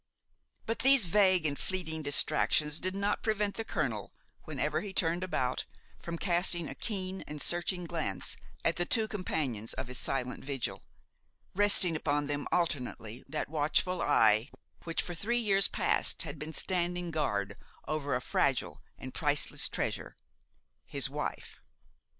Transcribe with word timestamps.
But 0.65 0.79
these 0.79 1.05
vague 1.05 1.45
and 1.45 1.59
fleeting 1.59 2.01
distractions 2.01 2.79
did 2.79 2.95
not 2.95 3.21
prevent 3.21 3.53
the 3.53 3.63
colonel, 3.63 4.11
whenever 4.45 4.81
he 4.81 4.93
turned 4.93 5.23
about, 5.23 5.65
from 5.99 6.17
casting 6.17 6.67
a 6.67 6.73
keen 6.73 7.21
and 7.27 7.39
searching 7.39 7.85
glance 7.85 8.35
at 8.65 8.77
the 8.77 8.85
two 8.87 9.07
companions 9.07 9.73
of 9.75 9.89
his 9.89 9.99
silent 9.99 10.43
vigil, 10.43 10.81
resting 11.53 11.95
upon 11.95 12.25
them 12.25 12.47
alternately 12.51 13.23
that 13.29 13.47
watchful 13.47 14.01
eye 14.01 14.49
which 14.85 15.03
for 15.03 15.13
three 15.13 15.37
years 15.37 15.67
past 15.67 16.23
had 16.23 16.39
been 16.39 16.51
standing 16.53 17.11
guard 17.11 17.55
over 17.87 18.15
a 18.15 18.21
fragile 18.21 18.81
and 18.97 19.13
priceless 19.13 19.69
treasure, 19.69 20.15
his 20.83 21.11
wife. 21.11 21.61